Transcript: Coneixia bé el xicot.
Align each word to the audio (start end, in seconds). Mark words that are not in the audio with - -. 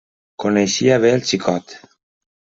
Coneixia 0.43 0.95
bé 1.03 1.11
el 1.17 1.21
xicot. 1.31 1.75